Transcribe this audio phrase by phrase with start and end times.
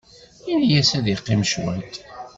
[0.51, 1.93] Ini-as ad yeqqim cwiṭ.